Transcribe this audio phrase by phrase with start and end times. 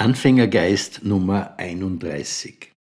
[0.00, 2.72] Anfängergeist Nummer 31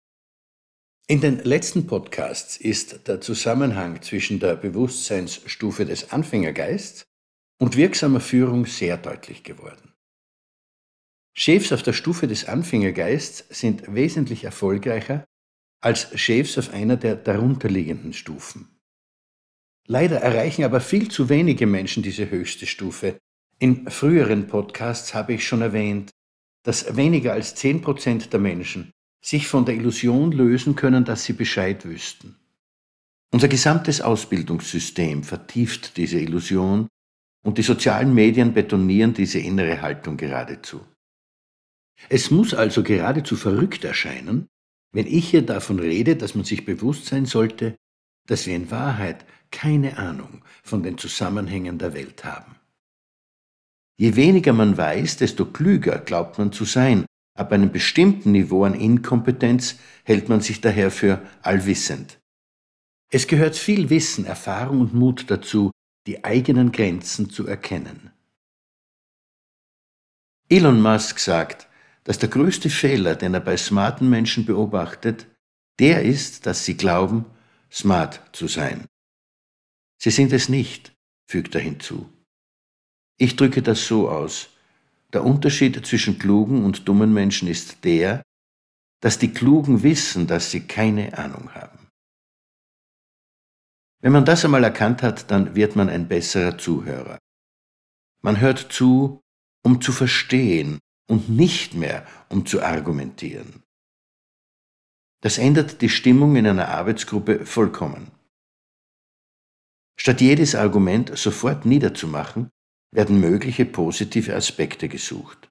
[1.09, 7.07] In den letzten Podcasts ist der Zusammenhang zwischen der Bewusstseinsstufe des Anfängergeists
[7.59, 9.95] und wirksamer Führung sehr deutlich geworden.
[11.35, 15.25] Chefs auf der Stufe des Anfängergeists sind wesentlich erfolgreicher
[15.83, 18.79] als Chefs auf einer der darunterliegenden Stufen.
[19.89, 23.17] Leider erreichen aber viel zu wenige Menschen diese höchste Stufe.
[23.59, 26.11] In früheren Podcasts habe ich schon erwähnt,
[26.67, 28.91] dass weniger als 10% der Menschen
[29.25, 32.35] sich von der Illusion lösen können, dass sie Bescheid wüssten.
[33.33, 36.89] Unser gesamtes Ausbildungssystem vertieft diese Illusion
[37.45, 40.85] und die sozialen Medien betonieren diese innere Haltung geradezu.
[42.09, 44.49] Es muss also geradezu verrückt erscheinen,
[44.93, 47.77] wenn ich hier davon rede, dass man sich bewusst sein sollte,
[48.27, 52.57] dass wir in Wahrheit keine Ahnung von den Zusammenhängen der Welt haben.
[53.99, 57.07] Je weniger man weiß, desto klüger glaubt man zu sein.
[57.37, 62.19] Ab einem bestimmten Niveau an Inkompetenz hält man sich daher für allwissend.
[63.11, 65.71] Es gehört viel Wissen, Erfahrung und Mut dazu,
[66.07, 68.11] die eigenen Grenzen zu erkennen.
[70.49, 71.69] Elon Musk sagt,
[72.05, 75.27] dass der größte Fehler, den er bei smarten Menschen beobachtet,
[75.79, 77.25] der ist, dass sie glauben,
[77.71, 78.87] smart zu sein.
[79.99, 80.95] Sie sind es nicht,
[81.27, 82.09] fügt er hinzu.
[83.19, 84.51] Ich drücke das so aus.
[85.13, 88.23] Der Unterschied zwischen klugen und dummen Menschen ist der,
[89.01, 91.89] dass die Klugen wissen, dass sie keine Ahnung haben.
[94.03, 97.19] Wenn man das einmal erkannt hat, dann wird man ein besserer Zuhörer.
[98.23, 99.21] Man hört zu,
[99.65, 100.79] um zu verstehen
[101.09, 103.63] und nicht mehr, um zu argumentieren.
[105.23, 108.11] Das ändert die Stimmung in einer Arbeitsgruppe vollkommen.
[109.99, 112.51] Statt jedes Argument sofort niederzumachen,
[112.97, 115.51] werden mögliche positive Aspekte gesucht.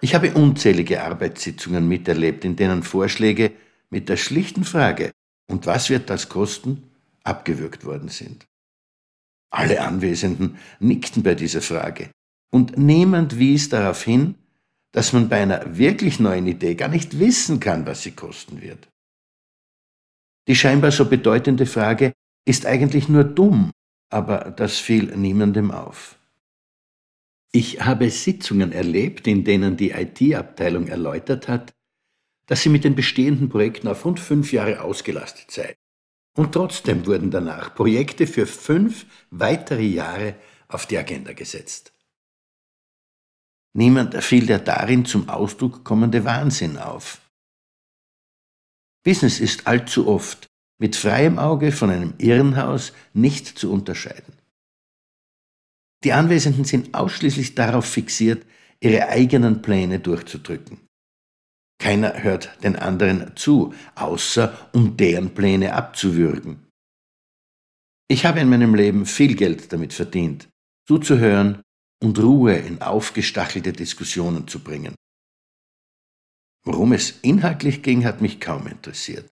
[0.00, 3.52] Ich habe unzählige Arbeitssitzungen miterlebt, in denen Vorschläge
[3.90, 5.12] mit der schlichten Frage
[5.50, 6.90] und was wird das kosten
[7.24, 8.46] abgewürgt worden sind.
[9.50, 12.10] Alle Anwesenden nickten bei dieser Frage
[12.50, 14.34] und niemand wies darauf hin,
[14.92, 18.88] dass man bei einer wirklich neuen Idee gar nicht wissen kann, was sie kosten wird.
[20.48, 22.12] Die scheinbar so bedeutende Frage
[22.46, 23.72] ist eigentlich nur dumm
[24.10, 26.18] aber das fiel niemandem auf.
[27.52, 31.74] Ich habe Sitzungen erlebt, in denen die IT-Abteilung erläutert hat,
[32.46, 35.76] dass sie mit den bestehenden Projekten auf rund fünf Jahre ausgelastet sei.
[36.36, 40.36] Und trotzdem wurden danach Projekte für fünf weitere Jahre
[40.68, 41.92] auf die Agenda gesetzt.
[43.72, 47.20] Niemand fiel der darin zum Ausdruck kommende Wahnsinn auf.
[49.02, 54.34] Business ist allzu oft mit freiem Auge von einem Irrenhaus nicht zu unterscheiden.
[56.04, 58.44] Die Anwesenden sind ausschließlich darauf fixiert,
[58.80, 60.86] ihre eigenen Pläne durchzudrücken.
[61.78, 66.66] Keiner hört den anderen zu, außer um deren Pläne abzuwürgen.
[68.08, 70.48] Ich habe in meinem Leben viel Geld damit verdient,
[70.86, 71.62] zuzuhören
[72.02, 74.94] und Ruhe in aufgestachelte Diskussionen zu bringen.
[76.64, 79.28] Worum es inhaltlich ging, hat mich kaum interessiert.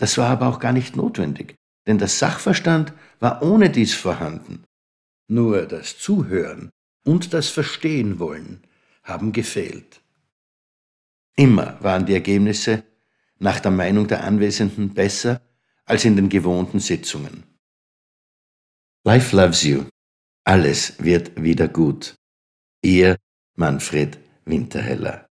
[0.00, 1.56] Das war aber auch gar nicht notwendig,
[1.86, 4.64] denn der Sachverstand war ohne dies vorhanden.
[5.28, 6.70] Nur das Zuhören
[7.04, 8.62] und das Verstehen wollen
[9.02, 10.00] haben gefehlt.
[11.36, 12.82] Immer waren die Ergebnisse
[13.38, 15.42] nach der Meinung der Anwesenden besser
[15.84, 17.44] als in den gewohnten Sitzungen.
[19.04, 19.84] Life loves you.
[20.44, 22.14] Alles wird wieder gut.
[22.82, 23.18] Ihr
[23.54, 25.29] Manfred Winterheller.